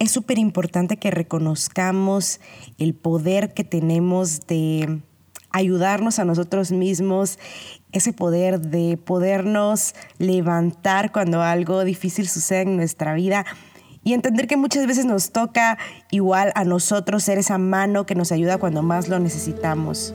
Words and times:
es 0.00 0.10
súper 0.10 0.38
importante 0.38 0.96
que 0.96 1.10
reconozcamos 1.10 2.40
el 2.78 2.94
poder 2.94 3.52
que 3.52 3.64
tenemos 3.64 4.46
de 4.46 5.02
ayudarnos 5.50 6.18
a 6.18 6.24
nosotros 6.24 6.72
mismos, 6.72 7.38
ese 7.92 8.14
poder 8.14 8.60
de 8.60 8.96
podernos 8.96 9.94
levantar 10.18 11.12
cuando 11.12 11.42
algo 11.42 11.84
difícil 11.84 12.28
sucede 12.28 12.62
en 12.62 12.76
nuestra 12.76 13.12
vida 13.12 13.44
y 14.02 14.14
entender 14.14 14.46
que 14.46 14.56
muchas 14.56 14.86
veces 14.86 15.04
nos 15.04 15.32
toca 15.32 15.76
igual 16.10 16.50
a 16.54 16.64
nosotros 16.64 17.22
ser 17.22 17.36
esa 17.36 17.58
mano 17.58 18.06
que 18.06 18.14
nos 18.14 18.32
ayuda 18.32 18.56
cuando 18.56 18.82
más 18.82 19.08
lo 19.08 19.18
necesitamos. 19.18 20.14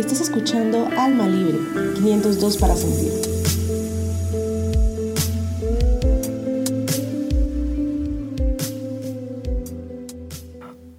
Estás 0.00 0.22
escuchando 0.22 0.88
Alma 0.96 1.26
Libre, 1.28 1.58
502 1.96 2.56
para 2.56 2.74
sentir. 2.74 3.12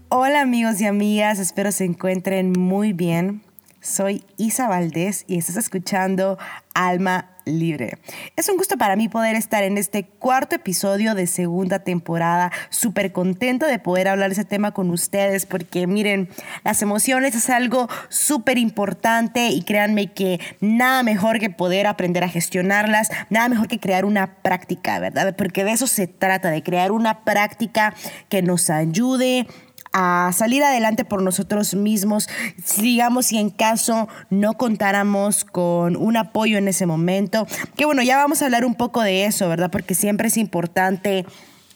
Hola 0.09 0.41
amigos 0.41 0.79
y 0.81 0.85
amigas, 0.85 1.39
espero 1.39 1.71
se 1.71 1.85
encuentren 1.85 2.51
muy 2.51 2.93
bien. 2.93 3.41
Soy 3.81 4.23
Isa 4.37 4.67
Valdés 4.67 5.25
y 5.27 5.39
estás 5.39 5.57
escuchando 5.57 6.37
Alma 6.75 7.31
Libre. 7.45 7.97
Es 8.35 8.47
un 8.47 8.57
gusto 8.57 8.77
para 8.77 8.95
mí 8.95 9.09
poder 9.09 9.35
estar 9.35 9.63
en 9.63 9.75
este 9.79 10.05
cuarto 10.05 10.55
episodio 10.55 11.15
de 11.15 11.25
segunda 11.25 11.79
temporada. 11.79 12.51
Súper 12.69 13.11
contento 13.11 13.65
de 13.65 13.79
poder 13.79 14.07
hablar 14.07 14.31
ese 14.31 14.45
tema 14.45 14.71
con 14.71 14.91
ustedes 14.91 15.47
porque 15.47 15.87
miren, 15.87 16.29
las 16.63 16.83
emociones 16.83 17.33
es 17.33 17.49
algo 17.49 17.89
súper 18.09 18.59
importante 18.59 19.49
y 19.49 19.63
créanme 19.63 20.13
que 20.13 20.39
nada 20.59 21.01
mejor 21.01 21.39
que 21.39 21.49
poder 21.49 21.87
aprender 21.87 22.23
a 22.23 22.29
gestionarlas, 22.29 23.09
nada 23.31 23.49
mejor 23.49 23.67
que 23.67 23.79
crear 23.79 24.05
una 24.05 24.35
práctica, 24.43 24.99
¿verdad? 24.99 25.35
Porque 25.35 25.63
de 25.63 25.71
eso 25.71 25.87
se 25.87 26.05
trata, 26.05 26.51
de 26.51 26.61
crear 26.61 26.91
una 26.91 27.23
práctica 27.23 27.95
que 28.29 28.43
nos 28.43 28.69
ayude 28.69 29.47
a 29.93 30.31
salir 30.33 30.63
adelante 30.63 31.05
por 31.05 31.21
nosotros 31.21 31.73
mismos, 31.73 32.29
digamos 32.77 33.27
si 33.27 33.37
en 33.37 33.49
caso 33.49 34.07
no 34.29 34.53
contáramos 34.53 35.43
con 35.43 35.95
un 35.97 36.17
apoyo 36.17 36.57
en 36.57 36.67
ese 36.67 36.85
momento. 36.85 37.45
Que 37.75 37.85
bueno, 37.85 38.01
ya 38.01 38.17
vamos 38.17 38.41
a 38.41 38.45
hablar 38.45 38.65
un 38.65 38.75
poco 38.75 39.01
de 39.01 39.25
eso, 39.25 39.49
¿verdad? 39.49 39.69
Porque 39.71 39.93
siempre 39.93 40.27
es 40.27 40.37
importante 40.37 41.25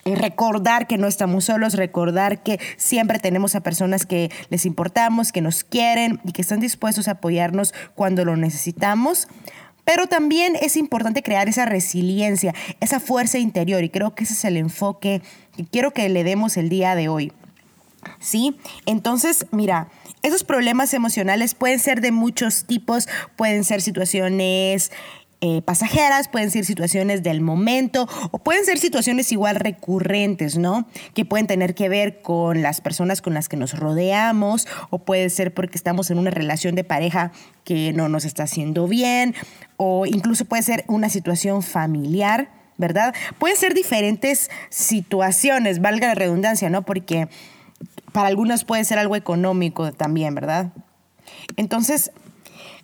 eh, 0.05 0.15
recordar 0.15 0.87
que 0.87 0.97
no 0.97 1.07
estamos 1.07 1.45
solos, 1.45 1.73
recordar 1.73 2.43
que 2.43 2.59
siempre 2.77 3.19
tenemos 3.19 3.55
a 3.55 3.61
personas 3.61 4.05
que 4.05 4.31
les 4.49 4.65
importamos, 4.65 5.31
que 5.31 5.41
nos 5.41 5.63
quieren 5.63 6.21
y 6.23 6.31
que 6.31 6.41
están 6.41 6.59
dispuestos 6.59 7.07
a 7.07 7.11
apoyarnos 7.11 7.73
cuando 7.95 8.23
lo 8.23 8.37
necesitamos. 8.37 9.27
Pero 9.83 10.07
también 10.07 10.55
es 10.59 10.77
importante 10.77 11.21
crear 11.21 11.47
esa 11.47 11.65
resiliencia, 11.65 12.55
esa 12.79 12.99
fuerza 12.99 13.37
interior 13.37 13.83
y 13.83 13.89
creo 13.89 14.15
que 14.15 14.23
ese 14.23 14.33
es 14.33 14.45
el 14.45 14.57
enfoque 14.57 15.21
que 15.55 15.65
quiero 15.65 15.91
que 15.91 16.07
le 16.09 16.23
demos 16.23 16.57
el 16.57 16.69
día 16.69 16.95
de 16.95 17.07
hoy. 17.07 17.31
¿Sí? 18.19 18.57
Entonces, 18.85 19.45
mira, 19.51 19.89
esos 20.21 20.43
problemas 20.43 20.93
emocionales 20.93 21.53
pueden 21.53 21.79
ser 21.79 22.01
de 22.01 22.11
muchos 22.11 22.65
tipos, 22.65 23.07
pueden 23.35 23.63
ser 23.63 23.81
situaciones 23.81 24.91
eh, 25.47 25.61
pasajeras, 25.61 26.27
pueden 26.27 26.49
ser 26.49 26.65
situaciones 26.65 27.21
del 27.21 27.41
momento 27.41 28.07
o 28.31 28.39
pueden 28.39 28.65
ser 28.65 28.79
situaciones 28.79 29.31
igual 29.31 29.57
recurrentes, 29.57 30.57
¿no? 30.57 30.87
Que 31.13 31.23
pueden 31.25 31.45
tener 31.45 31.75
que 31.75 31.87
ver 31.87 32.23
con 32.23 32.63
las 32.63 32.81
personas 32.81 33.21
con 33.21 33.35
las 33.35 33.47
que 33.47 33.55
nos 33.55 33.77
rodeamos 33.77 34.65
o 34.89 34.97
puede 34.97 35.29
ser 35.29 35.53
porque 35.53 35.77
estamos 35.77 36.09
en 36.09 36.17
una 36.17 36.31
relación 36.31 36.73
de 36.73 36.83
pareja 36.83 37.31
que 37.63 37.93
no 37.93 38.09
nos 38.09 38.25
está 38.25 38.43
haciendo 38.43 38.87
bien 38.87 39.35
o 39.77 40.07
incluso 40.07 40.45
puede 40.45 40.63
ser 40.63 40.83
una 40.87 41.09
situación 41.09 41.61
familiar. 41.61 42.49
¿Verdad? 42.77 43.15
Pueden 43.39 43.55
ser 43.55 43.73
diferentes 43.73 44.49
situaciones, 44.67 45.79
valga 45.79 46.07
la 46.07 46.15
redundancia, 46.15 46.69
¿no? 46.69 46.81
Porque 46.81 47.29
para 48.15 48.29
algunos 48.29 48.63
puede 48.63 48.85
ser 48.85 48.97
algo 48.97 49.17
económico 49.17 49.91
también, 49.91 50.33
¿verdad? 50.35 50.71
Entonces, 51.57 52.13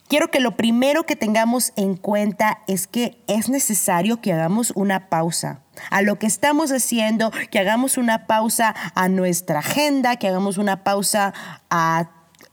quiero 0.09 0.29
que 0.29 0.41
lo 0.41 0.57
primero 0.57 1.05
que 1.05 1.15
tengamos 1.15 1.71
en 1.77 1.95
cuenta 1.95 2.59
es 2.67 2.85
que 2.85 3.17
es 3.27 3.47
necesario 3.47 4.19
que 4.19 4.33
hagamos 4.33 4.73
una 4.75 5.07
pausa 5.07 5.61
a 5.89 6.01
lo 6.01 6.19
que 6.19 6.27
estamos 6.27 6.73
haciendo, 6.73 7.31
que 7.49 7.59
hagamos 7.59 7.97
una 7.97 8.27
pausa 8.27 8.75
a 8.93 9.07
nuestra 9.07 9.59
agenda, 9.59 10.17
que 10.17 10.27
hagamos 10.27 10.57
una 10.57 10.83
pausa 10.83 11.33
a 11.69 12.09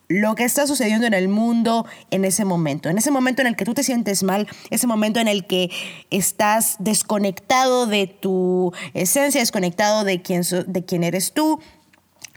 lo 0.06 0.37
que 0.37 0.44
está 0.44 0.69
sucediendo 0.69 1.06
en 1.06 1.15
el 1.15 1.28
mundo 1.28 1.84
en 2.12 2.25
ese 2.25 2.44
momento, 2.44 2.88
en 2.88 2.97
ese 2.97 3.11
momento 3.11 3.43
en 3.43 3.49
el 3.49 3.56
que 3.56 3.65
tú 3.65 3.75
te 3.75 3.83
sientes 3.83 4.22
mal, 4.22 4.47
ese 4.71 4.87
momento 4.87 5.19
en 5.19 5.27
el 5.27 5.49
que 5.49 5.71
estás 6.11 6.77
desconectado 6.78 7.87
de 7.87 8.06
tu 8.06 8.72
esencia, 8.94 9.41
desconectado 9.41 10.05
de 10.05 10.22
quién, 10.22 10.43
de 10.67 10.84
quién 10.84 11.03
eres 11.03 11.33
tú, 11.33 11.61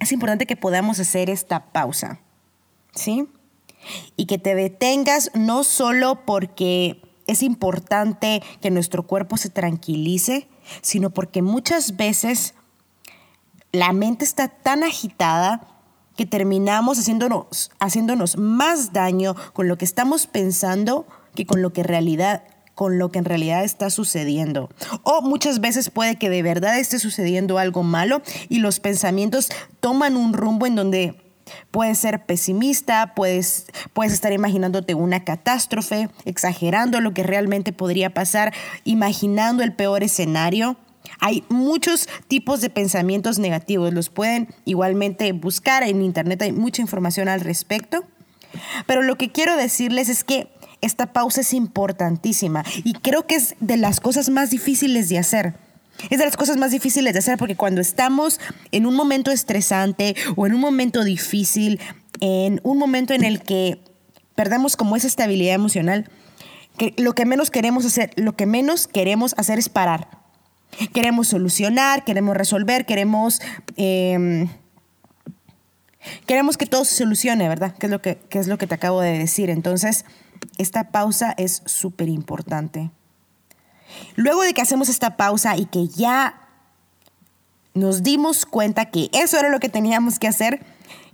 es 0.01 0.11
importante 0.11 0.47
que 0.47 0.55
podamos 0.57 0.99
hacer 0.99 1.29
esta 1.29 1.71
pausa, 1.71 2.19
¿sí? 2.93 3.29
Y 4.17 4.25
que 4.25 4.39
te 4.39 4.55
detengas 4.55 5.29
no 5.35 5.63
solo 5.63 6.25
porque 6.25 7.01
es 7.27 7.43
importante 7.43 8.41
que 8.61 8.71
nuestro 8.71 9.05
cuerpo 9.05 9.37
se 9.37 9.51
tranquilice, 9.51 10.47
sino 10.81 11.11
porque 11.11 11.43
muchas 11.43 11.97
veces 11.97 12.55
la 13.71 13.93
mente 13.93 14.25
está 14.25 14.47
tan 14.47 14.83
agitada 14.83 15.67
que 16.17 16.25
terminamos 16.25 16.97
haciéndonos, 16.97 17.71
haciéndonos 17.79 18.37
más 18.37 18.93
daño 18.93 19.35
con 19.53 19.67
lo 19.67 19.77
que 19.77 19.85
estamos 19.85 20.25
pensando 20.25 21.05
que 21.35 21.45
con 21.45 21.61
lo 21.61 21.73
que 21.73 21.83
realidad 21.83 22.43
con 22.75 22.97
lo 22.97 23.11
que 23.11 23.19
en 23.19 23.25
realidad 23.25 23.63
está 23.63 23.89
sucediendo. 23.89 24.69
O 25.03 25.21
muchas 25.21 25.59
veces 25.59 25.89
puede 25.89 26.15
que 26.15 26.29
de 26.29 26.43
verdad 26.43 26.79
esté 26.79 26.99
sucediendo 26.99 27.57
algo 27.57 27.83
malo 27.83 28.21
y 28.49 28.59
los 28.59 28.79
pensamientos 28.79 29.49
toman 29.79 30.15
un 30.15 30.33
rumbo 30.33 30.65
en 30.65 30.75
donde 30.75 31.15
puedes 31.71 31.97
ser 31.97 32.25
pesimista, 32.25 33.13
puedes, 33.15 33.67
puedes 33.93 34.13
estar 34.13 34.31
imaginándote 34.33 34.93
una 34.93 35.23
catástrofe, 35.23 36.09
exagerando 36.25 37.01
lo 37.01 37.13
que 37.13 37.23
realmente 37.23 37.73
podría 37.73 38.13
pasar, 38.13 38.53
imaginando 38.83 39.63
el 39.63 39.73
peor 39.73 40.03
escenario. 40.03 40.77
Hay 41.19 41.43
muchos 41.49 42.07
tipos 42.27 42.61
de 42.61 42.69
pensamientos 42.69 43.39
negativos, 43.39 43.93
los 43.93 44.09
pueden 44.09 44.53
igualmente 44.65 45.31
buscar 45.33 45.83
en 45.83 46.01
internet, 46.01 46.41
hay 46.41 46.51
mucha 46.51 46.81
información 46.81 47.27
al 47.27 47.41
respecto. 47.41 48.03
Pero 48.85 49.01
lo 49.01 49.17
que 49.17 49.31
quiero 49.31 49.55
decirles 49.55 50.09
es 50.09 50.23
que 50.23 50.49
esta 50.81 51.13
pausa 51.13 51.41
es 51.41 51.53
importantísima 51.53 52.63
y 52.83 52.93
creo 52.93 53.27
que 53.27 53.35
es 53.35 53.55
de 53.59 53.77
las 53.77 53.99
cosas 53.99 54.29
más 54.29 54.49
difíciles 54.49 55.09
de 55.09 55.19
hacer. 55.19 55.53
Es 56.09 56.17
de 56.17 56.25
las 56.25 56.37
cosas 56.37 56.57
más 56.57 56.71
difíciles 56.71 57.13
de 57.13 57.19
hacer 57.19 57.37
porque 57.37 57.55
cuando 57.55 57.81
estamos 57.81 58.39
en 58.71 58.85
un 58.85 58.95
momento 58.95 59.31
estresante 59.31 60.15
o 60.35 60.47
en 60.47 60.55
un 60.55 60.61
momento 60.61 61.03
difícil, 61.03 61.79
en 62.19 62.59
un 62.63 62.77
momento 62.77 63.13
en 63.13 63.23
el 63.23 63.41
que 63.41 63.79
perdemos 64.35 64.75
como 64.75 64.95
esa 64.95 65.07
estabilidad 65.07 65.53
emocional, 65.53 66.09
que 66.77 66.93
lo 66.97 67.13
que 67.13 67.25
menos 67.25 67.51
queremos 67.51 67.85
hacer, 67.85 68.11
lo 68.15 68.35
que 68.35 68.45
menos 68.45 68.87
queremos 68.87 69.35
hacer 69.37 69.59
es 69.59 69.69
parar. 69.69 70.07
Queremos 70.93 71.27
solucionar, 71.27 72.03
queremos 72.05 72.35
resolver, 72.35 72.85
queremos 72.85 73.41
em, 73.75 74.47
queremos 76.25 76.57
que 76.57 76.65
todo 76.65 76.85
se 76.85 76.95
solucione, 76.95 77.47
¿verdad? 77.47 77.75
¿Qué 77.77 77.87
es 77.87 77.91
lo 77.91 78.01
que, 78.01 78.19
es 78.31 78.47
lo 78.47 78.57
que 78.57 78.67
te 78.67 78.75
acabo 78.75 79.01
de 79.01 79.17
decir? 79.17 79.49
Entonces, 79.49 80.05
esta 80.57 80.91
pausa 80.91 81.33
es 81.37 81.63
súper 81.65 82.09
importante. 82.09 82.91
Luego 84.15 84.41
de 84.43 84.53
que 84.53 84.61
hacemos 84.61 84.89
esta 84.89 85.17
pausa 85.17 85.57
y 85.57 85.65
que 85.65 85.87
ya 85.87 86.41
nos 87.73 88.03
dimos 88.03 88.45
cuenta 88.45 88.85
que 88.85 89.09
eso 89.13 89.37
era 89.37 89.49
lo 89.49 89.59
que 89.59 89.69
teníamos 89.69 90.19
que 90.19 90.27
hacer, 90.27 90.65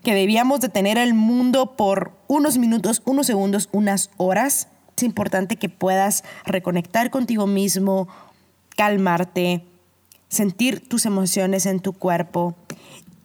que 0.04 0.14
debíamos 0.14 0.60
detener 0.60 0.98
el 0.98 1.14
mundo 1.14 1.76
por 1.76 2.14
unos 2.28 2.58
minutos, 2.58 3.02
unos 3.06 3.28
segundos, 3.28 3.70
unas 3.72 4.10
horas, 4.18 4.68
es 4.96 5.04
importante 5.04 5.58
que 5.58 5.70
puedas 5.70 6.24
reconectar 6.44 7.12
contigo 7.12 7.46
mismo, 7.46 8.08
calmarte, 8.76 9.64
sentir 10.28 10.88
tus 10.88 11.06
emociones 11.06 11.68
en 11.68 11.80
tu 11.80 11.94
cuerpo 11.94 12.56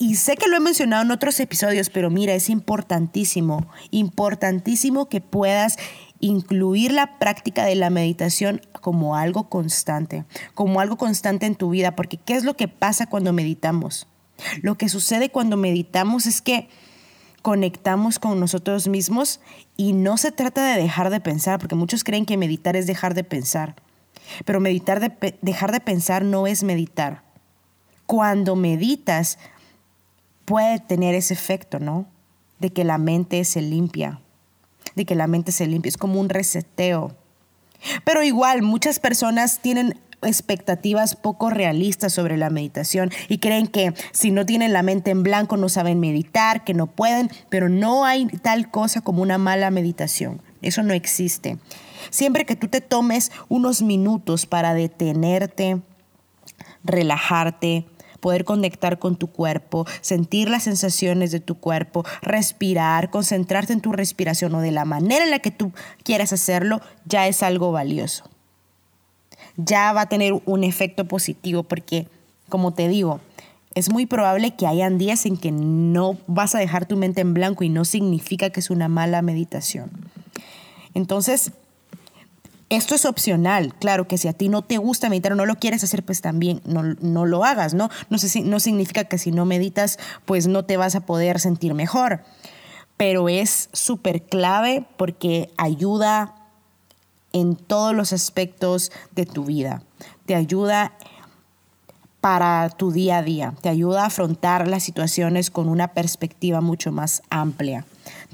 y 0.02 0.16
sé 0.16 0.34
que 0.36 0.48
lo 0.48 0.56
he 0.56 0.60
mencionado 0.60 1.04
en 1.04 1.12
otros 1.12 1.38
episodios, 1.38 1.88
pero 1.88 2.10
mira, 2.10 2.34
es 2.34 2.50
importantísimo, 2.50 3.68
importantísimo 3.92 5.08
que 5.08 5.20
puedas 5.20 5.76
incluir 6.18 6.90
la 6.90 7.20
práctica 7.20 7.64
de 7.64 7.76
la 7.76 7.88
meditación 7.88 8.62
como 8.80 9.14
algo 9.14 9.48
constante, 9.48 10.24
como 10.54 10.80
algo 10.80 10.96
constante 10.96 11.46
en 11.46 11.54
tu 11.54 11.70
vida, 11.70 11.94
porque 11.94 12.16
¿qué 12.16 12.34
es 12.34 12.42
lo 12.42 12.56
que 12.56 12.66
pasa 12.66 13.06
cuando 13.06 13.32
meditamos? 13.32 14.08
Lo 14.60 14.76
que 14.76 14.88
sucede 14.88 15.30
cuando 15.30 15.56
meditamos 15.56 16.26
es 16.26 16.42
que 16.42 16.68
conectamos 17.42 18.18
con 18.18 18.40
nosotros 18.40 18.88
mismos 18.88 19.38
y 19.76 19.92
no 19.92 20.16
se 20.16 20.32
trata 20.32 20.66
de 20.66 20.82
dejar 20.82 21.10
de 21.10 21.20
pensar, 21.20 21.60
porque 21.60 21.76
muchos 21.76 22.02
creen 22.02 22.26
que 22.26 22.36
meditar 22.36 22.74
es 22.74 22.88
dejar 22.88 23.14
de 23.14 23.22
pensar, 23.22 23.76
pero 24.46 24.58
meditar 24.58 24.98
de, 24.98 25.38
dejar 25.42 25.70
de 25.70 25.78
pensar 25.78 26.24
no 26.24 26.48
es 26.48 26.64
meditar. 26.64 27.22
Cuando 28.06 28.56
meditas, 28.56 29.38
puede 30.44 30.80
tener 30.80 31.14
ese 31.14 31.34
efecto, 31.34 31.78
¿no? 31.78 32.06
De 32.58 32.70
que 32.70 32.84
la 32.84 32.98
mente 32.98 33.44
se 33.44 33.62
limpia. 33.62 34.20
de 34.94 35.04
que 35.04 35.14
la 35.14 35.26
mente 35.26 35.52
se 35.52 35.66
limpie, 35.66 35.88
es 35.88 35.96
como 35.96 36.20
un 36.20 36.28
reseteo. 36.28 37.16
Pero 38.04 38.22
igual, 38.22 38.62
muchas 38.62 38.98
personas 38.98 39.60
tienen 39.60 39.98
expectativas 40.22 41.16
poco 41.16 41.50
realistas 41.50 42.12
sobre 42.12 42.36
la 42.36 42.50
meditación 42.50 43.10
y 43.28 43.38
creen 43.38 43.66
que 43.66 43.92
si 44.12 44.30
no 44.30 44.46
tienen 44.46 44.72
la 44.72 44.82
mente 44.82 45.10
en 45.10 45.22
blanco 45.24 45.56
no 45.56 45.68
saben 45.68 45.98
meditar, 45.98 46.62
que 46.62 46.74
no 46.74 46.86
pueden, 46.86 47.30
pero 47.48 47.68
no 47.68 48.04
hay 48.04 48.26
tal 48.26 48.70
cosa 48.70 49.00
como 49.00 49.22
una 49.22 49.38
mala 49.38 49.70
meditación. 49.70 50.40
Eso 50.60 50.82
no 50.84 50.94
existe. 50.94 51.58
Siempre 52.10 52.44
que 52.44 52.54
tú 52.54 52.68
te 52.68 52.80
tomes 52.80 53.32
unos 53.48 53.82
minutos 53.82 54.46
para 54.46 54.74
detenerte, 54.74 55.80
relajarte, 56.84 57.86
poder 58.22 58.46
conectar 58.46 58.98
con 58.98 59.16
tu 59.16 59.26
cuerpo, 59.26 59.84
sentir 60.00 60.48
las 60.48 60.62
sensaciones 60.62 61.30
de 61.30 61.40
tu 61.40 61.56
cuerpo, 61.56 62.06
respirar, 62.22 63.10
concentrarte 63.10 63.74
en 63.74 63.82
tu 63.82 63.92
respiración 63.92 64.54
o 64.54 64.62
de 64.62 64.70
la 64.70 64.86
manera 64.86 65.24
en 65.24 65.30
la 65.30 65.40
que 65.40 65.50
tú 65.50 65.72
quieras 66.02 66.32
hacerlo, 66.32 66.80
ya 67.04 67.28
es 67.28 67.42
algo 67.42 67.70
valioso 67.70 68.32
ya 69.56 69.92
va 69.92 70.02
a 70.02 70.08
tener 70.08 70.34
un 70.44 70.64
efecto 70.64 71.06
positivo 71.06 71.62
porque, 71.62 72.06
como 72.48 72.72
te 72.72 72.88
digo, 72.88 73.20
es 73.74 73.90
muy 73.90 74.06
probable 74.06 74.54
que 74.54 74.66
hayan 74.66 74.98
días 74.98 75.24
en 75.26 75.36
que 75.36 75.50
no 75.50 76.18
vas 76.26 76.54
a 76.54 76.58
dejar 76.58 76.86
tu 76.86 76.96
mente 76.96 77.20
en 77.20 77.34
blanco 77.34 77.64
y 77.64 77.68
no 77.68 77.84
significa 77.84 78.50
que 78.50 78.60
es 78.60 78.70
una 78.70 78.88
mala 78.88 79.22
meditación. 79.22 79.90
Entonces, 80.94 81.52
esto 82.76 82.94
es 82.94 83.04
opcional, 83.04 83.74
claro 83.74 84.08
que 84.08 84.16
si 84.16 84.28
a 84.28 84.32
ti 84.32 84.48
no 84.48 84.62
te 84.62 84.78
gusta 84.78 85.10
meditar 85.10 85.32
o 85.32 85.36
no 85.36 85.44
lo 85.44 85.56
quieres 85.56 85.84
hacer, 85.84 86.02
pues 86.02 86.22
también 86.22 86.62
no, 86.64 86.82
no 86.82 87.26
lo 87.26 87.44
hagas, 87.44 87.74
¿no? 87.74 87.90
No, 88.08 88.16
sé 88.16 88.30
si, 88.30 88.40
no 88.40 88.60
significa 88.60 89.04
que 89.04 89.18
si 89.18 89.30
no 89.30 89.44
meditas, 89.44 89.98
pues 90.24 90.46
no 90.46 90.64
te 90.64 90.78
vas 90.78 90.94
a 90.94 91.04
poder 91.04 91.38
sentir 91.38 91.74
mejor, 91.74 92.24
pero 92.96 93.28
es 93.28 93.68
súper 93.74 94.22
clave 94.22 94.86
porque 94.96 95.50
ayuda 95.58 96.34
en 97.34 97.56
todos 97.56 97.94
los 97.94 98.14
aspectos 98.14 98.90
de 99.14 99.26
tu 99.26 99.44
vida. 99.44 99.82
Te 100.24 100.34
ayuda 100.34 100.92
para 102.22 102.70
tu 102.70 102.90
día 102.90 103.18
a 103.18 103.22
día, 103.22 103.52
te 103.60 103.68
ayuda 103.68 104.04
a 104.04 104.06
afrontar 104.06 104.66
las 104.66 104.82
situaciones 104.82 105.50
con 105.50 105.68
una 105.68 105.88
perspectiva 105.88 106.62
mucho 106.62 106.90
más 106.90 107.22
amplia. 107.28 107.84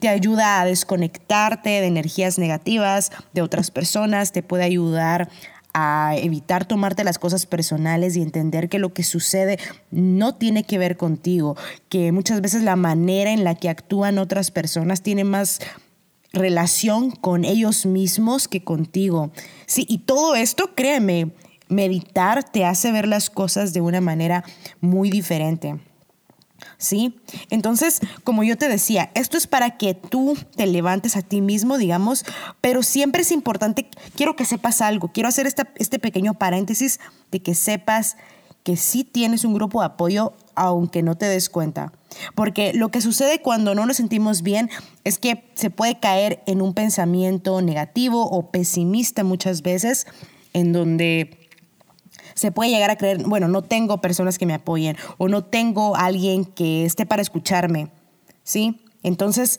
Te 0.01 0.09
ayuda 0.09 0.61
a 0.61 0.65
desconectarte 0.65 1.69
de 1.69 1.87
energías 1.87 2.39
negativas 2.39 3.11
de 3.33 3.43
otras 3.43 3.71
personas, 3.71 4.33
te 4.33 4.43
puede 4.43 4.65
ayudar 4.65 5.29
a 5.75 6.15
evitar 6.17 6.65
tomarte 6.65 7.05
las 7.05 7.19
cosas 7.19 7.47
personales 7.47 8.17
y 8.17 8.23
entender 8.23 8.69
que 8.69 8.79
lo 8.79 8.93
que 8.93 9.05
sucede 9.05 9.59
no 9.91 10.35
tiene 10.35 10.65
que 10.65 10.79
ver 10.79 10.97
contigo, 10.97 11.57
que 11.89 12.11
muchas 12.11 12.41
veces 12.41 12.63
la 12.63 12.77
manera 12.77 13.33
en 13.33 13.45
la 13.45 13.55
que 13.55 13.69
actúan 13.69 14.19
otras 14.19 14.51
personas 14.51 15.03
tiene 15.03 15.25
más 15.25 15.61
relación 16.33 17.11
con 17.11 17.45
ellos 17.45 17.87
mismos 17.87 18.49
que 18.49 18.65
contigo. 18.65 19.31
Sí, 19.67 19.87
y 19.89 19.99
todo 19.99 20.35
esto, 20.35 20.75
créeme, 20.75 21.31
meditar 21.69 22.45
te 22.45 22.65
hace 22.65 22.93
ver 22.93 23.07
las 23.07 23.31
cosas 23.31 23.73
de 23.73 23.81
una 23.81 24.01
manera 24.01 24.45
muy 24.81 25.11
diferente. 25.11 25.77
¿Sí? 26.77 27.21
Entonces, 27.51 28.01
como 28.25 28.45
yo 28.45 28.57
te 28.57 28.69
decía, 28.69 29.11
esto 29.15 29.37
es 29.37 29.47
para 29.47 29.77
que 29.77 29.95
tú 29.95 30.37
te 30.57 30.67
levantes 30.67 31.17
a 31.17 31.23
ti 31.23 31.41
mismo, 31.41 31.79
digamos, 31.79 32.25
pero 32.61 32.83
siempre 32.83 33.23
es 33.23 33.33
importante, 33.33 33.89
quiero 34.17 34.37
que 34.37 34.45
sepas 34.45 34.81
algo, 34.81 35.09
quiero 35.13 35.29
hacer 35.29 35.47
este 35.47 35.99
pequeño 35.99 36.35
paréntesis 36.35 37.01
de 37.31 37.41
que 37.41 37.55
sepas 37.55 38.17
que 38.69 38.77
sí 38.77 39.03
tienes 39.03 39.45
un 39.45 39.55
grupo 39.55 39.81
de 39.81 39.87
apoyo 39.87 40.35
aunque 40.55 41.03
no 41.03 41.17
te 41.17 41.27
des 41.27 41.49
cuenta. 41.49 41.93
Porque 42.35 42.73
lo 42.75 42.91
que 42.91 43.01
sucede 43.01 43.41
cuando 43.41 43.75
no 43.75 43.87
nos 43.87 43.97
sentimos 43.97 44.43
bien 44.43 44.69
es 45.05 45.19
que 45.19 45.45
se 45.55 45.71
puede 45.71 45.99
caer 45.99 46.43
en 46.47 46.61
un 46.61 46.75
pensamiento 46.75 47.63
negativo 47.63 48.29
o 48.29 48.51
pesimista 48.51 49.25
muchas 49.25 49.63
veces, 49.63 50.07
en 50.53 50.73
donde 50.73 51.38
se 52.39 52.53
puede 52.53 52.71
llegar 52.71 52.91
a 52.91 52.97
creer, 52.97 53.25
bueno, 53.25 53.49
no 53.49 53.63
tengo 53.63 54.01
personas 54.01 54.39
que 54.39 54.47
me 54.47 54.55
apoyen 54.55 54.97
o 55.19 55.29
no 55.29 55.43
tengo 55.43 55.97
alguien 55.97 56.45
que 56.45 56.85
esté 56.85 57.05
para 57.05 57.21
escucharme, 57.21 57.89
¿sí? 58.45 58.81
Entonces, 59.03 59.59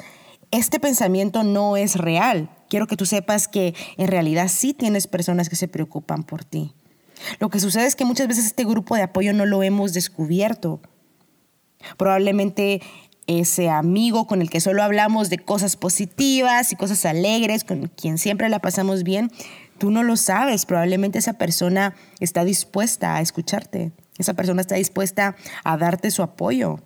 este 0.51 0.79
pensamiento 0.79 1.43
no 1.43 1.75
es 1.75 1.95
real. 1.97 2.49
Quiero 2.69 2.87
que 2.87 2.95
tú 2.95 3.05
sepas 3.05 3.49
que 3.49 3.75
en 3.97 4.07
realidad 4.07 4.47
sí 4.47 4.73
tienes 4.73 5.07
personas 5.07 5.49
que 5.49 5.57
se 5.57 5.67
preocupan 5.67 6.23
por 6.23 6.45
ti. 6.45 6.73
Lo 7.39 7.49
que 7.49 7.59
sucede 7.59 7.85
es 7.85 7.97
que 7.97 8.05
muchas 8.05 8.29
veces 8.29 8.45
este 8.45 8.63
grupo 8.63 8.95
de 8.95 9.01
apoyo 9.01 9.33
no 9.33 9.45
lo 9.45 9.61
hemos 9.61 9.91
descubierto. 9.91 10.79
Probablemente 11.97 12.81
ese 13.27 13.69
amigo 13.69 14.25
con 14.25 14.41
el 14.41 14.49
que 14.49 14.61
solo 14.61 14.83
hablamos 14.83 15.29
de 15.29 15.37
cosas 15.37 15.75
positivas 15.75 16.71
y 16.71 16.77
cosas 16.77 17.05
alegres, 17.05 17.65
con 17.65 17.87
quien 17.87 18.17
siempre 18.17 18.47
la 18.47 18.59
pasamos 18.59 19.03
bien, 19.03 19.31
tú 19.79 19.89
no 19.89 20.03
lo 20.03 20.17
sabes. 20.17 20.65
Probablemente 20.65 21.17
esa 21.17 21.33
persona 21.33 21.95
está 22.19 22.43
dispuesta 22.43 23.15
a 23.15 23.21
escucharte. 23.21 23.91
Esa 24.17 24.33
persona 24.33 24.61
está 24.61 24.75
dispuesta 24.75 25.35
a 25.63 25.77
darte 25.77 26.11
su 26.11 26.21
apoyo. 26.21 26.79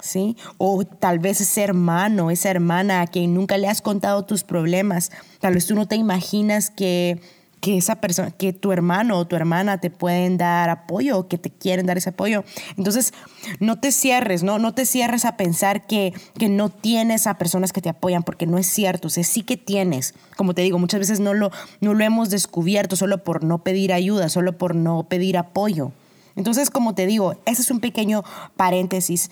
¿Sí? 0.00 0.36
O 0.58 0.84
tal 0.84 1.20
vez 1.20 1.40
ese 1.40 1.62
hermano, 1.62 2.32
esa 2.32 2.50
hermana 2.50 3.02
a 3.02 3.06
quien 3.06 3.34
nunca 3.34 3.56
le 3.56 3.68
has 3.68 3.80
contado 3.80 4.24
tus 4.24 4.42
problemas. 4.42 5.12
Tal 5.38 5.54
vez 5.54 5.66
tú 5.66 5.76
no 5.76 5.86
te 5.86 5.94
imaginas 5.94 6.70
que 6.70 7.20
que 7.62 7.76
esa 7.78 7.94
persona, 8.00 8.32
que 8.32 8.52
tu 8.52 8.72
hermano 8.72 9.16
o 9.16 9.24
tu 9.24 9.36
hermana 9.36 9.78
te 9.78 9.88
pueden 9.88 10.36
dar 10.36 10.68
apoyo 10.68 11.28
que 11.28 11.38
te 11.38 11.48
quieren 11.48 11.86
dar 11.86 11.96
ese 11.96 12.10
apoyo. 12.10 12.42
Entonces, 12.76 13.14
no 13.60 13.78
te 13.78 13.92
cierres, 13.92 14.42
¿no? 14.42 14.58
No 14.58 14.74
te 14.74 14.84
cierres 14.84 15.24
a 15.24 15.36
pensar 15.36 15.86
que, 15.86 16.12
que 16.36 16.48
no 16.48 16.70
tienes 16.70 17.28
a 17.28 17.38
personas 17.38 17.72
que 17.72 17.80
te 17.80 17.88
apoyan, 17.88 18.24
porque 18.24 18.48
no 18.48 18.58
es 18.58 18.66
cierto. 18.66 19.06
O 19.06 19.10
sí 19.10 19.44
que 19.44 19.56
tienes. 19.56 20.12
Como 20.36 20.54
te 20.54 20.62
digo, 20.62 20.80
muchas 20.80 20.98
veces 20.98 21.20
no 21.20 21.34
lo, 21.34 21.52
no 21.80 21.94
lo 21.94 22.04
hemos 22.04 22.30
descubierto 22.30 22.96
solo 22.96 23.22
por 23.22 23.44
no 23.44 23.58
pedir 23.58 23.92
ayuda, 23.92 24.28
solo 24.28 24.58
por 24.58 24.74
no 24.74 25.04
pedir 25.04 25.38
apoyo. 25.38 25.92
Entonces, 26.34 26.68
como 26.68 26.96
te 26.96 27.06
digo, 27.06 27.36
ese 27.46 27.62
es 27.62 27.70
un 27.70 27.78
pequeño 27.78 28.24
paréntesis. 28.56 29.30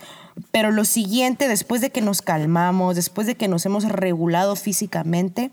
Pero 0.53 0.71
lo 0.71 0.85
siguiente, 0.85 1.49
después 1.49 1.81
de 1.81 1.91
que 1.91 2.01
nos 2.01 2.23
calmamos, 2.23 2.95
después 2.95 3.27
de 3.27 3.35
que 3.35 3.49
nos 3.49 3.67
hemos 3.67 3.85
regulado 3.85 4.55
físicamente, 4.55 5.51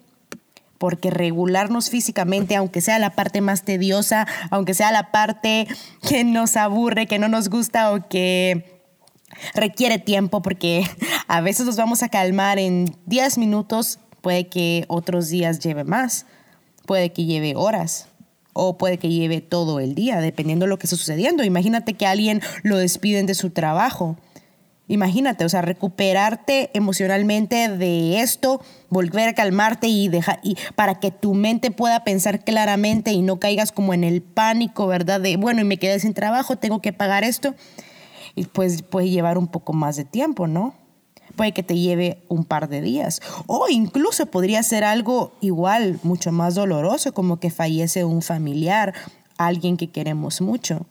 porque 0.77 1.09
regularnos 1.09 1.89
físicamente, 1.89 2.55
aunque 2.55 2.81
sea 2.81 2.99
la 2.99 3.11
parte 3.11 3.41
más 3.41 3.63
tediosa, 3.63 4.27
aunque 4.49 4.73
sea 4.73 4.91
la 4.91 5.11
parte 5.11 5.67
que 6.07 6.23
nos 6.23 6.55
aburre, 6.55 7.07
que 7.07 7.19
no 7.19 7.27
nos 7.27 7.49
gusta 7.49 7.91
o 7.91 8.07
que 8.07 8.81
requiere 9.53 9.99
tiempo, 9.99 10.41
porque 10.41 10.83
a 11.27 11.41
veces 11.41 11.65
nos 11.65 11.77
vamos 11.77 12.03
a 12.03 12.09
calmar 12.09 12.59
en 12.59 12.95
10 13.05 13.37
minutos, 13.37 13.99
puede 14.21 14.47
que 14.47 14.85
otros 14.87 15.29
días 15.29 15.59
lleve 15.59 15.83
más, 15.83 16.25
puede 16.85 17.11
que 17.11 17.25
lleve 17.25 17.55
horas 17.55 18.07
o 18.53 18.77
puede 18.77 18.97
que 18.97 19.09
lleve 19.09 19.39
todo 19.39 19.79
el 19.79 19.93
día, 19.93 20.19
dependiendo 20.19 20.65
de 20.65 20.69
lo 20.69 20.79
que 20.79 20.87
esté 20.87 20.95
sucediendo. 20.95 21.43
Imagínate 21.43 21.93
que 21.93 22.07
alguien 22.07 22.41
lo 22.63 22.77
despiden 22.77 23.27
de 23.27 23.35
su 23.35 23.51
trabajo 23.51 24.17
Imagínate, 24.89 25.43
o 25.43 25.49
sea, 25.49 25.61
recuperarte 25.61 26.69
emocionalmente 26.73 27.67
de 27.67 28.21
esto, 28.21 28.61
volver 28.89 29.27
a 29.27 29.33
calmarte 29.33 29.87
y 29.87 30.07
dejar 30.07 30.39
y 30.43 30.55
para 30.75 30.99
que 30.99 31.11
tu 31.11 31.33
mente 31.33 31.71
pueda 31.71 32.05
pensar 32.05 32.43
claramente 32.45 33.11
y 33.11 33.21
no 33.21 33.37
caigas 33.37 33.73
como 33.73 33.93
en 33.93 34.05
el 34.05 34.21
pánico, 34.21 34.87
¿verdad? 34.87 35.19
De, 35.19 35.35
bueno, 35.35 35.59
y 35.59 35.65
me 35.65 35.77
quedé 35.77 35.99
sin 35.99 36.13
trabajo, 36.13 36.55
tengo 36.55 36.81
que 36.81 36.93
pagar 36.93 37.25
esto. 37.25 37.53
Y 38.33 38.45
pues 38.45 38.81
puede 38.81 39.09
llevar 39.09 39.37
un 39.37 39.47
poco 39.47 39.73
más 39.73 39.97
de 39.97 40.05
tiempo, 40.05 40.47
¿no? 40.47 40.73
Puede 41.35 41.51
que 41.51 41.63
te 41.63 41.77
lleve 41.77 42.23
un 42.29 42.45
par 42.45 42.69
de 42.69 42.81
días. 42.81 43.21
O 43.45 43.67
incluso 43.69 44.27
podría 44.27 44.63
ser 44.63 44.85
algo 44.85 45.33
igual, 45.41 45.99
mucho 46.03 46.31
más 46.31 46.55
doloroso, 46.55 47.13
como 47.13 47.39
que 47.39 47.51
fallece 47.51 48.05
un 48.05 48.21
familiar, 48.21 48.93
alguien 49.37 49.75
que 49.75 49.89
queremos 49.89 50.39
mucho. 50.39 50.85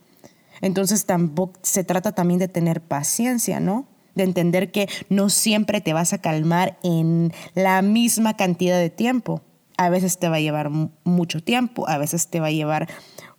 Entonces 0.61 1.07
tampoco 1.07 1.59
se 1.63 1.85
trata 1.85 2.13
también 2.13 2.39
de 2.39 2.49
tener 2.49 2.81
paciencia, 2.81 3.61
¿no? 3.61 3.87
De 4.15 4.23
entender 4.23 4.73
que 4.73 4.89
no 5.09 5.29
siempre 5.29 5.81
te 5.81 5.93
vas 5.93 6.13
a 6.13 6.19
calmar 6.19 6.79
en 6.83 7.33
la 7.55 7.83
misma 7.83 8.37
cantidad 8.37 8.79
de 8.79 8.91
tiempo. 8.91 9.43
A 9.77 9.91
veces 9.91 10.19
te 10.19 10.29
va 10.29 10.37
a 10.37 10.41
llevar 10.41 10.71
mucho 10.71 11.43
tiempo, 11.43 11.89
a 11.89 11.99
veces 11.99 12.29
te 12.29 12.41
va 12.41 12.47
a 12.47 12.53
llevar 12.53 12.89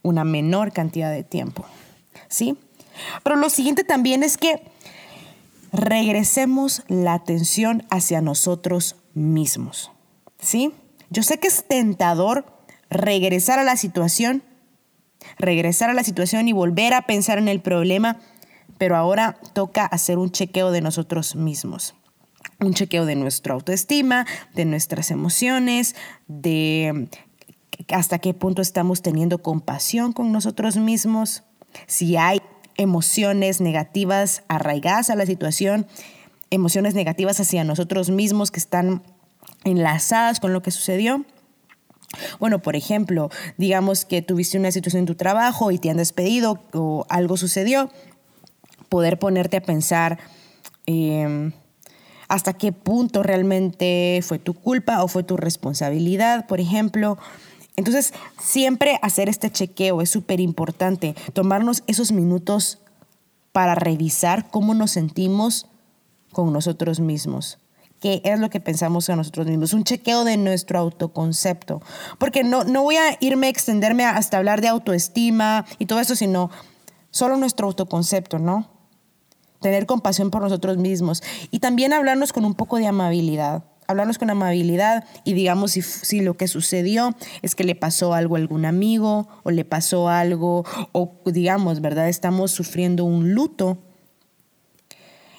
una 0.03 0.23
menor 0.23 0.71
cantidad 0.71 1.11
de 1.11 1.23
tiempo. 1.23 1.65
¿Sí? 2.27 2.57
Pero 3.23 3.35
lo 3.35 3.49
siguiente 3.49 3.83
también 3.83 4.23
es 4.23 4.37
que 4.37 4.61
regresemos 5.71 6.83
la 6.87 7.13
atención 7.13 7.85
hacia 7.89 8.21
nosotros 8.21 8.95
mismos. 9.13 9.91
¿Sí? 10.39 10.73
Yo 11.09 11.23
sé 11.23 11.39
que 11.39 11.47
es 11.47 11.63
tentador 11.67 12.45
regresar 12.89 13.59
a 13.59 13.63
la 13.63 13.77
situación 13.77 14.43
regresar 15.37 15.89
a 15.89 15.93
la 15.93 16.03
situación 16.03 16.47
y 16.47 16.53
volver 16.53 16.93
a 16.93 17.03
pensar 17.03 17.37
en 17.37 17.47
el 17.47 17.61
problema, 17.61 18.17
pero 18.77 18.95
ahora 18.95 19.37
toca 19.53 19.85
hacer 19.85 20.17
un 20.17 20.31
chequeo 20.31 20.71
de 20.71 20.81
nosotros 20.81 21.35
mismos. 21.35 21.95
Un 22.59 22.73
chequeo 22.73 23.05
de 23.05 23.15
nuestra 23.15 23.53
autoestima, 23.53 24.25
de 24.53 24.65
nuestras 24.65 25.11
emociones, 25.11 25.95
de 26.27 27.09
hasta 27.89 28.19
qué 28.19 28.33
punto 28.33 28.61
estamos 28.61 29.01
teniendo 29.01 29.41
compasión 29.41 30.13
con 30.13 30.31
nosotros 30.31 30.77
mismos, 30.77 31.43
si 31.85 32.17
hay 32.17 32.41
emociones 32.75 33.61
negativas 33.61 34.43
arraigadas 34.47 35.09
a 35.09 35.15
la 35.15 35.25
situación, 35.25 35.87
emociones 36.49 36.93
negativas 36.95 37.39
hacia 37.39 37.63
nosotros 37.63 38.09
mismos 38.09 38.51
que 38.51 38.59
están 38.59 39.03
enlazadas 39.63 40.39
con 40.39 40.53
lo 40.53 40.61
que 40.61 40.71
sucedió. 40.71 41.25
Bueno, 42.39 42.59
por 42.59 42.75
ejemplo, 42.75 43.29
digamos 43.57 44.05
que 44.05 44.21
tuviste 44.21 44.57
una 44.57 44.71
situación 44.71 45.01
en 45.01 45.05
tu 45.05 45.15
trabajo 45.15 45.71
y 45.71 45.77
te 45.77 45.89
han 45.89 45.97
despedido 45.97 46.61
o 46.73 47.05
algo 47.09 47.37
sucedió, 47.37 47.89
poder 48.89 49.19
ponerte 49.19 49.57
a 49.57 49.61
pensar 49.61 50.19
em, 50.85 51.51
hasta 52.27 52.53
qué 52.53 52.71
punto 52.71 53.23
realmente 53.23 54.21
fue 54.23 54.39
tu 54.39 54.53
culpa 54.53 55.03
o 55.03 55.07
fue 55.07 55.23
tu 55.23 55.37
responsabilidad, 55.37 56.47
por 56.47 56.59
ejemplo. 56.59 57.17
Entonces, 57.75 58.13
siempre 58.41 58.99
hacer 59.01 59.29
este 59.29 59.51
chequeo 59.51 60.01
es 60.01 60.09
súper 60.09 60.39
importante, 60.39 61.15
tomarnos 61.33 61.83
esos 61.87 62.11
minutos 62.11 62.79
para 63.51 63.75
revisar 63.75 64.49
cómo 64.49 64.73
nos 64.73 64.91
sentimos 64.91 65.67
con 66.31 66.51
nosotros 66.53 66.99
mismos 66.99 67.59
es 68.23 68.39
lo 68.39 68.49
que 68.49 68.59
pensamos 68.59 69.09
a 69.09 69.15
nosotros 69.15 69.47
mismos, 69.47 69.73
un 69.73 69.83
chequeo 69.83 70.23
de 70.23 70.37
nuestro 70.37 70.79
autoconcepto. 70.79 71.81
Porque 72.17 72.43
no, 72.43 72.63
no 72.63 72.83
voy 72.83 72.97
a 72.97 73.17
irme 73.19 73.47
a 73.47 73.49
extenderme 73.49 74.05
hasta 74.05 74.37
hablar 74.37 74.61
de 74.61 74.67
autoestima 74.67 75.65
y 75.79 75.85
todo 75.85 75.99
eso, 75.99 76.15
sino 76.15 76.49
solo 77.11 77.37
nuestro 77.37 77.67
autoconcepto, 77.67 78.39
¿no? 78.39 78.69
Tener 79.61 79.85
compasión 79.85 80.29
por 80.29 80.41
nosotros 80.41 80.77
mismos 80.77 81.23
y 81.49 81.59
también 81.59 81.93
hablarnos 81.93 82.31
con 82.31 82.45
un 82.45 82.53
poco 82.53 82.77
de 82.77 82.87
amabilidad. 82.87 83.63
Hablarnos 83.87 84.17
con 84.17 84.29
amabilidad 84.29 85.05
y 85.23 85.33
digamos 85.33 85.71
si, 85.71 85.81
si 85.81 86.19
lo 86.19 86.35
que 86.35 86.47
sucedió 86.47 87.15
es 87.41 87.55
que 87.55 87.63
le 87.63 87.73
pasó 87.73 88.13
algo 88.13 88.35
a 88.35 88.39
algún 88.39 88.65
amigo 88.65 89.29
o 89.43 89.51
le 89.51 89.63
pasó 89.63 90.09
algo 90.09 90.65
o 90.91 91.15
digamos, 91.25 91.79
¿verdad? 91.79 92.09
Estamos 92.09 92.51
sufriendo 92.51 93.05
un 93.05 93.33
luto. 93.33 93.77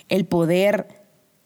El 0.08 0.25
poder 0.25 0.97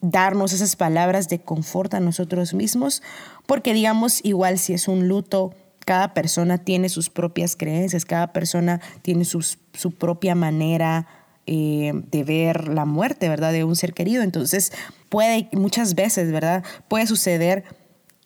darnos 0.03 0.53
esas 0.53 0.77
palabras 0.77 1.29
de 1.29 1.39
confort 1.41 1.95
a 1.95 2.01
nosotros 2.01 2.53
mismos, 2.53 3.03
porque 3.47 3.73
digamos, 3.73 4.21
igual 4.25 4.59
si 4.59 4.75
es 4.75 4.87
un 4.89 5.09
luto, 5.09 5.55
cada 5.87 6.13
persona 6.13 6.59
tiene 6.59 6.91
sus 6.91 7.09
propias 7.09 7.57
creencias, 7.57 8.05
cada 8.05 8.33
persona 8.33 8.81
tiene 9.03 9.25
su 9.25 9.93
propia 9.99 10.35
manera 10.35 11.07
eh, 11.45 11.91
de 11.95 12.23
ver 12.23 12.69
la 12.69 12.85
muerte, 12.85 13.29
¿verdad? 13.29 13.53
De 13.53 13.65
un 13.65 13.75
ser 13.75 13.95
querido. 13.95 14.23
Entonces, 14.23 14.73
puede, 15.09 15.49
muchas 15.53 15.97
veces, 15.97 16.31
¿verdad? 16.31 16.63
Puede 16.87 17.09
suceder 17.09 17.65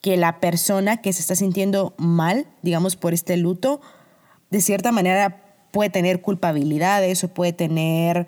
que 0.02 0.18
la 0.18 0.38
persona 0.38 0.98
que 0.98 1.14
se 1.14 1.22
está 1.22 1.34
sintiendo 1.34 1.94
mal, 1.96 2.46
digamos, 2.62 2.96
por 2.96 3.14
este 3.14 3.38
luto, 3.38 3.80
de 4.50 4.60
cierta 4.60 4.92
manera 4.92 5.42
puede 5.70 5.88
tener 5.88 6.20
culpabilidades 6.20 7.24
o 7.24 7.28
puede 7.28 7.54
tener 7.54 8.26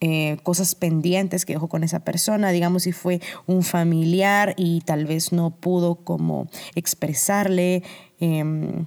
eh, 0.00 0.36
cosas 0.42 0.74
pendientes 0.74 1.46
que 1.46 1.54
dejó 1.54 1.68
con 1.68 1.82
esa 1.82 2.00
persona, 2.00 2.50
digamos 2.50 2.82
si 2.82 2.92
fue 2.92 3.20
un 3.46 3.62
familiar 3.62 4.54
y 4.56 4.82
tal 4.82 5.06
vez 5.06 5.32
no 5.32 5.50
pudo 5.50 5.96
como 5.96 6.48
expresarle 6.74 7.82
em, 8.20 8.84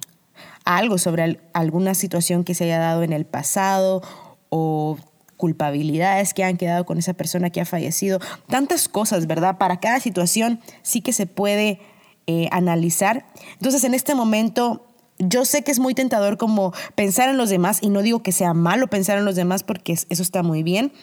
algo 0.65 0.97
sobre 0.97 1.39
alguna 1.53 1.95
situación 1.95 2.43
que 2.43 2.53
se 2.53 2.65
haya 2.65 2.77
dado 2.77 3.01
en 3.03 3.13
el 3.13 3.25
pasado 3.25 4.03
o 4.49 4.97
culpabilidades 5.35 6.33
que 6.33 6.43
han 6.43 6.57
quedado 6.57 6.85
con 6.85 6.97
esa 6.97 7.13
persona 7.13 7.49
que 7.49 7.61
ha 7.61 7.65
fallecido, 7.65 8.19
tantas 8.47 8.89
cosas, 8.89 9.25
¿verdad? 9.25 9.57
Para 9.57 9.79
cada 9.79 9.99
situación 9.99 10.59
sí 10.83 11.01
que 11.01 11.13
se 11.13 11.25
puede 11.25 11.79
eh, 12.27 12.49
analizar. 12.51 13.25
Entonces 13.53 13.83
en 13.83 13.93
este 13.93 14.13
momento 14.15 14.88
yo 15.19 15.43
sé 15.45 15.63
que 15.63 15.71
es 15.71 15.79
muy 15.79 15.93
tentador 15.93 16.37
como 16.37 16.73
pensar 16.95 17.29
en 17.29 17.37
los 17.37 17.49
demás 17.49 17.79
y 17.81 17.89
no 17.89 18.01
digo 18.01 18.23
que 18.23 18.31
sea 18.31 18.53
malo 18.53 18.87
pensar 18.87 19.17
en 19.17 19.25
los 19.25 19.35
demás 19.35 19.63
porque 19.63 19.93
eso 19.93 20.23
está 20.23 20.43
muy 20.43 20.63
bien, 20.63 20.93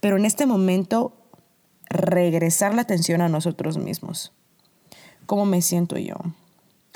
pero 0.00 0.16
en 0.16 0.24
este 0.24 0.46
momento 0.46 1.12
regresar 1.90 2.74
la 2.74 2.82
atención 2.82 3.20
a 3.20 3.28
nosotros 3.28 3.78
mismos. 3.78 4.32
¿Cómo 5.26 5.44
me 5.44 5.60
siento 5.60 5.98
yo? 5.98 6.16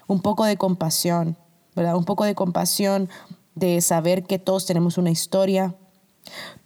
Un 0.07 0.23
poco 0.23 0.45
de 0.45 0.57
compasión, 0.57 1.37
¿verdad? 1.77 1.97
Un 1.97 2.05
poco 2.05 2.25
de 2.25 2.35
compasión 2.35 3.09
de 3.55 3.81
saber 3.83 4.25
que 4.25 4.39
todos 4.39 4.65
tenemos 4.65 4.97
una 4.97 5.11
historia, 5.11 5.75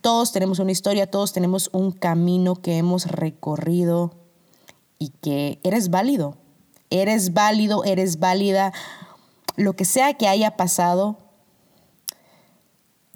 todos 0.01 0.33
tenemos 0.33 0.61
una 0.61 0.71
historia, 0.71 1.11
todos 1.11 1.33
tenemos 1.33 1.69
un 1.73 1.91
camino 1.91 2.55
que 2.55 2.79
hemos 2.79 3.07
recorrido 3.07 4.15
y 4.99 5.09
que 5.21 5.59
eres 5.65 5.91
válido, 5.91 6.37
eres 6.91 7.33
válido, 7.33 7.85
eres 7.85 8.21
válida 8.21 8.73
lo 9.57 9.75
que 9.75 9.85
sea 9.85 10.15
que 10.15 10.29
haya 10.29 10.57
pasado, 10.57 11.19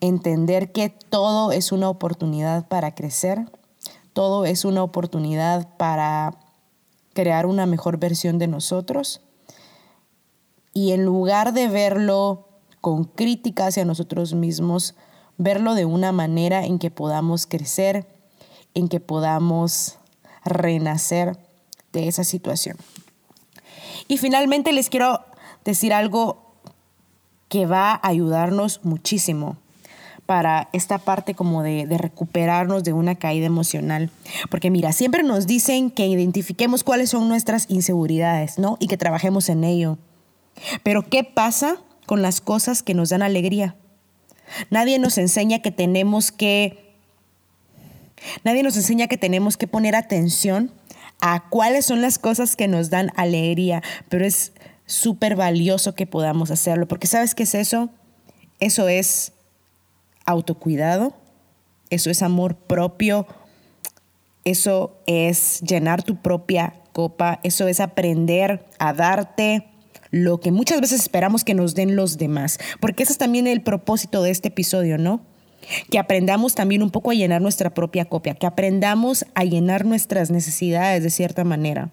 entender 0.00 0.72
que 0.72 0.88
todo 0.88 1.52
es 1.52 1.72
una 1.72 1.88
oportunidad 1.88 2.66
para 2.68 2.94
crecer, 2.94 3.50
todo 4.12 4.44
es 4.44 4.64
una 4.64 4.82
oportunidad 4.82 5.76
para 5.76 6.38
crear 7.12 7.46
una 7.46 7.66
mejor 7.66 7.98
versión 7.98 8.38
de 8.38 8.46
nosotros. 8.46 9.20
Y 10.72 10.92
en 10.92 11.04
lugar 11.04 11.52
de 11.52 11.68
verlo 11.68 12.48
con 12.80 13.04
crítica 13.04 13.66
hacia 13.66 13.84
nosotros 13.84 14.34
mismos, 14.34 14.94
verlo 15.36 15.74
de 15.74 15.84
una 15.84 16.12
manera 16.12 16.64
en 16.64 16.78
que 16.78 16.90
podamos 16.90 17.46
crecer, 17.46 18.06
en 18.74 18.88
que 18.88 19.00
podamos 19.00 19.98
renacer 20.44 21.38
de 21.92 22.08
esa 22.08 22.24
situación. 22.24 22.76
Y 24.08 24.18
finalmente 24.18 24.72
les 24.72 24.88
quiero 24.88 25.20
decir 25.64 25.92
algo 25.92 26.54
que 27.48 27.66
va 27.66 27.92
a 27.92 28.08
ayudarnos 28.08 28.80
muchísimo 28.84 29.56
para 30.30 30.68
esta 30.72 30.98
parte 30.98 31.34
como 31.34 31.64
de, 31.64 31.84
recuperarnos 31.98 32.84
de 32.84 32.92
una 32.92 33.16
caída 33.16 33.46
emocional. 33.46 34.10
Porque 34.48 34.70
mira, 34.70 34.92
siempre 34.92 35.24
nos 35.24 35.48
dicen 35.48 35.90
que 35.90 36.06
identifiquemos 36.06 36.84
cuáles 36.84 37.10
son 37.10 37.28
nuestras 37.28 37.66
inseguridades, 37.68 38.56
¿no? 38.56 38.76
Y 38.78 38.86
que 38.86 38.96
trabajemos 38.96 39.48
en 39.48 39.64
ello. 39.64 39.98
Pero 40.84 41.02
¿qué 41.08 41.24
pasa 41.24 41.78
con 42.06 42.22
las 42.22 42.40
cosas 42.40 42.84
que 42.84 42.94
nos 42.94 43.08
dan 43.08 43.22
alegría? 43.22 43.74
Nadie 44.70 45.00
nos 45.00 45.18
enseña 45.18 45.62
que 45.62 45.72
tenemos 45.72 46.30
que... 46.30 46.94
Nadie 48.44 48.62
nos 48.62 48.76
enseña 48.76 49.08
que 49.08 49.18
tenemos 49.18 49.56
que 49.56 49.66
poner 49.66 49.96
atención 49.96 50.70
a 51.20 51.48
cuáles 51.48 51.86
son 51.86 52.02
las 52.02 52.20
cosas 52.20 52.54
que 52.54 52.68
nos 52.68 52.88
dan 52.88 53.10
alegría, 53.16 53.82
pero 54.08 54.24
es 54.24 54.52
súper 54.90 55.36
valioso 55.36 55.94
que 55.94 56.06
podamos 56.06 56.50
hacerlo, 56.50 56.88
porque 56.88 57.06
¿sabes 57.06 57.34
qué 57.34 57.44
es 57.44 57.54
eso? 57.54 57.90
Eso 58.58 58.88
es 58.88 59.32
autocuidado, 60.26 61.14
eso 61.90 62.10
es 62.10 62.22
amor 62.22 62.56
propio, 62.56 63.26
eso 64.44 64.98
es 65.06 65.60
llenar 65.60 66.02
tu 66.02 66.16
propia 66.16 66.74
copa, 66.92 67.38
eso 67.44 67.68
es 67.68 67.78
aprender 67.78 68.66
a 68.78 68.92
darte 68.92 69.68
lo 70.10 70.40
que 70.40 70.50
muchas 70.50 70.80
veces 70.80 71.00
esperamos 71.00 71.44
que 71.44 71.54
nos 71.54 71.76
den 71.76 71.94
los 71.94 72.18
demás, 72.18 72.58
porque 72.80 73.04
ese 73.04 73.12
es 73.12 73.18
también 73.18 73.46
el 73.46 73.62
propósito 73.62 74.22
de 74.22 74.30
este 74.30 74.48
episodio, 74.48 74.98
¿no? 74.98 75.24
Que 75.88 76.00
aprendamos 76.00 76.56
también 76.56 76.82
un 76.82 76.90
poco 76.90 77.12
a 77.12 77.14
llenar 77.14 77.40
nuestra 77.40 77.74
propia 77.74 78.06
copia, 78.06 78.34
que 78.34 78.46
aprendamos 78.46 79.24
a 79.34 79.44
llenar 79.44 79.84
nuestras 79.84 80.32
necesidades 80.32 81.04
de 81.04 81.10
cierta 81.10 81.44
manera. 81.44 81.92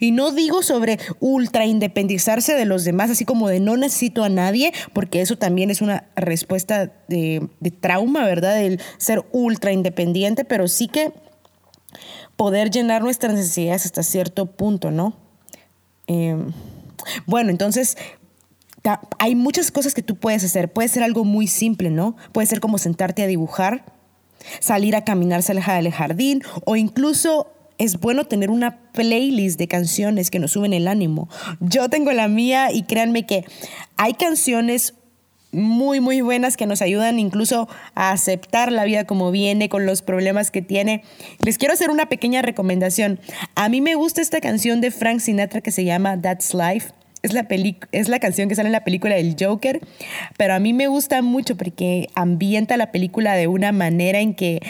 Y 0.00 0.12
no 0.12 0.30
digo 0.30 0.62
sobre 0.62 0.98
ultra 1.20 1.66
independizarse 1.66 2.54
de 2.54 2.64
los 2.64 2.84
demás, 2.84 3.10
así 3.10 3.24
como 3.24 3.48
de 3.48 3.60
no 3.60 3.76
necesito 3.76 4.24
a 4.24 4.28
nadie, 4.28 4.72
porque 4.92 5.20
eso 5.20 5.36
también 5.36 5.70
es 5.70 5.80
una 5.80 6.04
respuesta 6.16 6.92
de, 7.08 7.48
trauma, 7.80 8.24
¿verdad? 8.24 8.56
Del 8.56 8.80
ser 8.98 9.24
ultra 9.32 9.72
independiente, 9.72 10.44
pero 10.44 10.68
sí 10.68 10.88
que 10.88 11.12
poder 12.36 12.70
llenar 12.70 13.02
nuestras 13.02 13.34
necesidades 13.34 13.84
hasta 13.86 14.02
cierto 14.02 14.46
punto, 14.46 14.90
¿no? 14.90 15.16
Em, 16.06 16.52
bueno, 17.26 17.50
entonces 17.50 17.96
hay 19.18 19.34
muchas 19.34 19.70
cosas 19.70 19.94
que 19.94 20.02
tú 20.02 20.16
puedes 20.16 20.44
hacer. 20.44 20.72
Puede 20.72 20.88
ser 20.88 21.02
algo 21.02 21.24
muy 21.24 21.46
simple, 21.46 21.90
¿no? 21.90 22.16
Puede 22.32 22.46
ser 22.46 22.60
como 22.60 22.78
sentarte 22.78 23.22
a 23.22 23.26
dibujar, 23.26 23.84
salir 24.60 24.96
a 24.96 25.04
caminar 25.04 25.42
cerca 25.42 25.74
del 25.74 25.92
jardín 25.92 26.42
o 26.64 26.76
incluso 26.76 27.52
es 27.78 27.98
bueno 28.00 28.24
tener 28.24 28.50
una 28.50 28.78
playlist 28.92 29.58
de 29.58 29.68
canciones 29.68 30.30
que 30.30 30.38
nos 30.38 30.52
suben 30.52 30.72
el 30.72 30.88
ánimo. 30.88 31.28
Yo 31.60 31.88
tengo 31.88 32.12
la 32.12 32.28
mía 32.28 32.72
y 32.72 32.82
créanme 32.82 33.24
que 33.24 33.44
hay 33.96 34.14
canciones 34.14 34.94
muy, 35.50 36.00
muy 36.00 36.20
buenas 36.20 36.56
que 36.56 36.66
nos 36.66 36.82
ayudan 36.82 37.18
incluso 37.18 37.68
a 37.94 38.10
aceptar 38.10 38.70
la 38.70 38.84
vida 38.84 39.04
como 39.04 39.30
viene, 39.30 39.68
con 39.68 39.86
los 39.86 40.02
problemas 40.02 40.50
que 40.50 40.62
tiene. 40.62 41.02
Les 41.44 41.56
quiero 41.56 41.74
hacer 41.74 41.90
una 41.90 42.08
pequeña 42.08 42.42
recomendación. 42.42 43.18
A 43.54 43.68
mí 43.68 43.80
me 43.80 43.94
gusta 43.94 44.20
esta 44.20 44.40
canción 44.40 44.80
de 44.80 44.90
Frank 44.90 45.20
Sinatra 45.20 45.60
que 45.60 45.70
se 45.70 45.84
llama 45.84 46.20
That's 46.20 46.52
Life. 46.52 46.90
Es 47.22 47.32
la, 47.32 47.48
es 47.92 48.08
la 48.08 48.20
canción 48.20 48.48
que 48.48 48.54
sale 48.54 48.68
en 48.68 48.72
la 48.72 48.84
película 48.84 49.16
del 49.16 49.34
Joker, 49.38 49.80
pero 50.36 50.54
a 50.54 50.60
mí 50.60 50.72
me 50.72 50.86
gusta 50.86 51.20
mucho 51.20 51.56
porque 51.56 52.08
ambienta 52.14 52.76
la 52.76 52.92
película 52.92 53.34
de 53.34 53.48
una 53.48 53.72
manera 53.72 54.20
en 54.20 54.34
que 54.34 54.60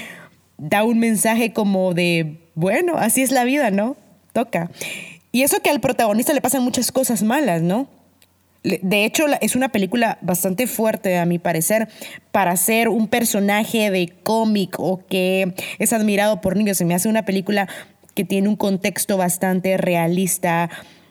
da 0.56 0.82
un 0.82 0.98
mensaje 0.98 1.52
como 1.52 1.92
de 1.92 2.38
bueno, 2.58 2.96
así 2.98 3.22
es 3.22 3.30
la 3.30 3.44
vida, 3.44 3.70
¿no? 3.70 3.96
Toca. 4.32 4.68
Y 5.30 5.42
eso 5.42 5.62
que 5.62 5.70
al 5.70 5.80
protagonista 5.80 6.32
le 6.32 6.40
pasan 6.40 6.64
muchas 6.64 6.90
cosas 6.90 7.22
malas, 7.22 7.62
¿no? 7.62 7.86
De 8.64 9.04
hecho, 9.04 9.26
es 9.40 9.54
una 9.54 9.68
película 9.68 10.18
bastante 10.22 10.66
fuerte, 10.66 11.18
a 11.18 11.24
mi 11.24 11.38
parecer, 11.38 11.88
para 12.32 12.56
ser 12.56 12.88
un 12.88 13.06
personaje 13.06 13.92
de 13.92 14.12
cómic 14.24 14.74
o 14.80 15.06
que 15.06 15.54
es 15.78 15.92
admirado 15.92 16.40
por 16.40 16.56
niños. 16.56 16.78
Se 16.78 16.84
me 16.84 16.96
hace 16.96 17.08
una 17.08 17.24
película 17.24 17.68
que 18.16 18.24
tiene 18.24 18.48
un 18.48 18.56
contexto 18.56 19.16
bastante 19.16 19.76
realista, 19.76 20.68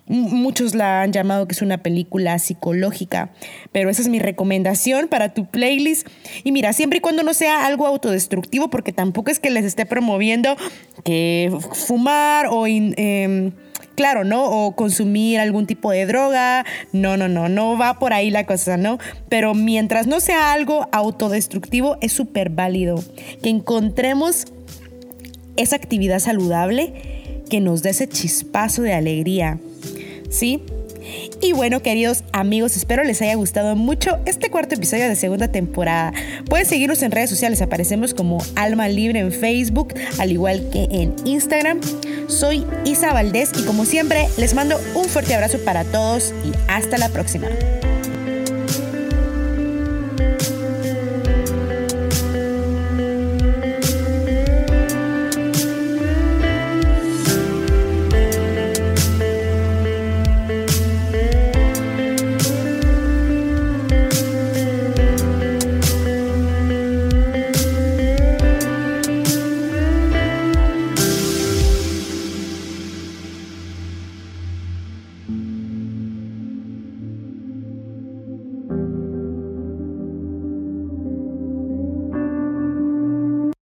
Muchos 0.07 0.73
la 0.73 1.01
han 1.01 1.11
llamado 1.11 1.47
que 1.47 1.53
es 1.53 1.61
una 1.61 1.79
película 1.79 2.39
psicológica, 2.39 3.31
pero 3.71 3.89
esa 3.89 4.01
es 4.01 4.07
mi 4.07 4.19
recomendación 4.19 5.07
para 5.07 5.33
tu 5.33 5.45
playlist. 5.45 6.07
Y 6.43 6.51
mira, 6.51 6.73
siempre 6.73 6.99
y 6.99 7.01
cuando 7.01 7.23
no 7.23 7.33
sea 7.33 7.65
algo 7.65 7.85
autodestructivo, 7.87 8.69
porque 8.69 8.93
tampoco 8.93 9.31
es 9.31 9.39
que 9.39 9.49
les 9.49 9.65
esté 9.65 9.85
promoviendo 9.85 10.55
que 11.03 11.55
fumar 11.73 12.47
o... 12.49 12.67
Em, 12.67 13.51
claro, 13.97 14.23
¿no? 14.23 14.45
O 14.45 14.75
consumir 14.75 15.39
algún 15.39 15.65
tipo 15.65 15.91
de 15.91 16.05
droga. 16.05 16.65
No, 16.93 17.17
no, 17.17 17.27
no, 17.27 17.49
no 17.49 17.77
va 17.77 17.99
por 17.99 18.13
ahí 18.13 18.29
la 18.29 18.45
cosa, 18.45 18.77
¿no? 18.77 18.99
Pero 19.27 19.55
mientras 19.55 20.07
no 20.07 20.19
sea 20.21 20.53
algo 20.53 20.87
autodestructivo, 20.91 21.97
es 21.99 22.13
súper 22.13 22.51
válido 22.51 23.03
que 23.41 23.49
encontremos 23.49 24.45
esa 25.57 25.75
actividad 25.75 26.19
saludable 26.19 26.93
que 27.49 27.59
nos 27.59 27.81
dé 27.81 27.89
ese 27.89 28.07
chispazo 28.07 28.83
de 28.83 28.93
alegría. 28.93 29.59
¿Sí? 30.29 30.63
Y 31.41 31.53
bueno, 31.53 31.81
queridos 31.81 32.23
amigos, 32.31 32.75
espero 32.75 33.03
les 33.03 33.21
haya 33.21 33.35
gustado 33.35 33.75
mucho 33.75 34.17
este 34.25 34.49
cuarto 34.49 34.75
episodio 34.75 35.07
de 35.07 35.15
segunda 35.15 35.47
temporada. 35.49 36.13
Pueden 36.49 36.65
seguirnos 36.65 37.01
en 37.01 37.11
redes 37.11 37.29
sociales, 37.29 37.61
aparecemos 37.61 38.13
como 38.13 38.39
Alma 38.55 38.89
Libre 38.89 39.19
en 39.19 39.31
Facebook, 39.31 39.93
al 40.17 40.31
igual 40.31 40.69
que 40.71 40.87
en 40.91 41.15
Instagram. 41.25 41.79
Soy 42.27 42.65
Isa 42.85 43.13
Valdés 43.13 43.51
y 43.57 43.63
como 43.63 43.85
siempre 43.85 44.27
les 44.37 44.53
mando 44.53 44.79
un 44.95 45.05
fuerte 45.05 45.33
abrazo 45.33 45.59
para 45.59 45.83
todos 45.85 46.33
y 46.45 46.51
hasta 46.67 46.97
la 46.97 47.09
próxima. 47.09 47.47